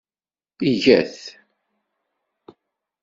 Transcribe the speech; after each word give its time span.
Iga-t. 0.71 1.17